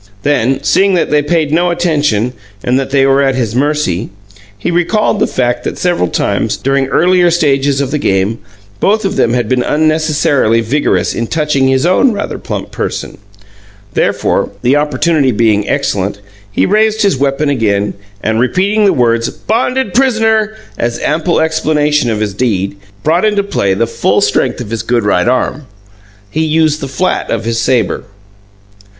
Then, 0.23 0.63
seeing 0.63 0.95
that 0.95 1.11
they 1.11 1.21
paid 1.21 1.51
no 1.51 1.69
attention 1.69 2.33
and 2.63 2.79
that 2.79 2.89
they 2.89 3.05
were 3.05 3.21
at 3.21 3.35
his 3.35 3.53
mercy, 3.53 4.09
he 4.57 4.71
recalled 4.71 5.19
the 5.19 5.27
fact 5.27 5.63
that 5.63 5.77
several 5.77 6.07
times, 6.07 6.57
during 6.57 6.87
earlier 6.87 7.29
stages 7.29 7.79
of 7.81 7.91
the 7.91 7.99
game, 7.99 8.39
both 8.79 9.05
of 9.05 9.15
them 9.15 9.33
had 9.33 9.47
been 9.47 9.61
unnecessarily 9.61 10.59
vigorous 10.59 11.13
in 11.13 11.27
"touching" 11.27 11.67
his 11.67 11.85
own 11.85 12.13
rather 12.13 12.39
plump 12.39 12.71
person. 12.71 13.19
Therefore, 13.93 14.49
the 14.63 14.75
opportunity 14.75 15.31
being 15.31 15.69
excellent, 15.69 16.19
he 16.51 16.65
raised 16.65 17.03
his 17.03 17.15
weapon 17.17 17.49
again, 17.49 17.93
and, 18.23 18.39
repeating 18.39 18.85
the 18.85 18.93
words 18.93 19.29
"bonded 19.29 19.93
pris'ner" 19.93 20.55
as 20.79 20.97
ample 21.01 21.39
explanation 21.39 22.09
of 22.09 22.21
his 22.21 22.33
deed, 22.33 22.75
brought 23.03 23.23
into 23.23 23.43
play 23.43 23.75
the 23.75 23.85
full 23.85 24.19
strength 24.19 24.59
of 24.61 24.71
his 24.71 24.81
good 24.81 25.03
right 25.03 25.27
arm. 25.27 25.67
He 26.31 26.43
used 26.43 26.81
the 26.81 26.87
flat 26.87 27.29
of 27.29 27.43
the 27.43 27.53
sabre. 27.53 28.03